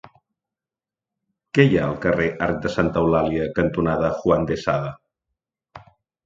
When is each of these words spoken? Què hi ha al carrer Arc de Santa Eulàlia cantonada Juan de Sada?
Què 1.57 1.65
hi 1.67 1.77
ha 1.77 1.83
al 1.87 1.93
carrer 2.05 2.29
Arc 2.45 2.57
de 2.63 2.71
Santa 2.77 3.03
Eulàlia 3.03 3.45
cantonada 3.61 4.11
Juan 4.23 4.49
de 4.53 4.59
Sada? 4.65 4.91